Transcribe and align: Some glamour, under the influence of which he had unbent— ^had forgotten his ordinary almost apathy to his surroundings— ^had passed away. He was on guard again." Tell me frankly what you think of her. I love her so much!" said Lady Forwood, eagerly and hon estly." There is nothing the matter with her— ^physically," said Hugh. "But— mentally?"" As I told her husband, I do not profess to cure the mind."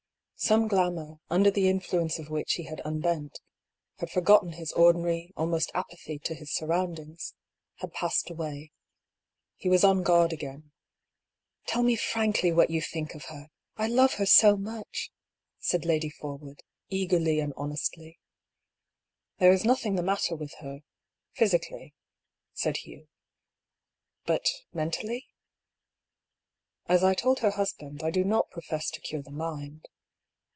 Some 0.43 0.67
glamour, 0.67 1.19
under 1.29 1.51
the 1.51 1.69
influence 1.69 2.17
of 2.17 2.31
which 2.31 2.53
he 2.53 2.63
had 2.63 2.81
unbent— 2.83 3.39
^had 3.99 4.09
forgotten 4.09 4.53
his 4.53 4.71
ordinary 4.71 5.31
almost 5.37 5.69
apathy 5.75 6.17
to 6.17 6.33
his 6.33 6.51
surroundings— 6.51 7.35
^had 7.79 7.93
passed 7.93 8.31
away. 8.31 8.71
He 9.55 9.69
was 9.69 9.83
on 9.83 10.01
guard 10.01 10.33
again." 10.33 10.71
Tell 11.67 11.83
me 11.83 11.95
frankly 11.95 12.51
what 12.51 12.71
you 12.71 12.81
think 12.81 13.13
of 13.13 13.25
her. 13.25 13.51
I 13.77 13.85
love 13.85 14.15
her 14.15 14.25
so 14.25 14.57
much!" 14.57 15.11
said 15.59 15.85
Lady 15.85 16.09
Forwood, 16.09 16.63
eagerly 16.89 17.39
and 17.39 17.53
hon 17.55 17.73
estly." 17.73 18.17
There 19.37 19.51
is 19.51 19.63
nothing 19.63 19.93
the 19.95 20.01
matter 20.01 20.35
with 20.35 20.55
her— 20.55 20.79
^physically," 21.39 21.93
said 22.51 22.77
Hugh. 22.77 23.07
"But— 24.25 24.49
mentally?"" 24.73 25.27
As 26.89 27.03
I 27.03 27.13
told 27.13 27.41
her 27.41 27.51
husband, 27.51 28.01
I 28.01 28.09
do 28.09 28.23
not 28.23 28.49
profess 28.49 28.89
to 28.89 29.01
cure 29.01 29.21
the 29.21 29.29
mind." 29.29 29.85